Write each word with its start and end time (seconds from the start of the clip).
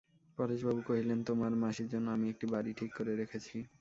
পরেশবাবু 0.37 0.81
কহিলেন, 0.81 1.19
তোমার 1.23 1.51
মাসির 1.55 1.87
জন্যে 1.87 2.09
আমি 2.11 2.25
একটি 2.29 2.45
বাড়ি 2.47 2.71
ঠিক 2.73 2.91
করে 2.93 3.13
রেখেছি। 3.15 3.57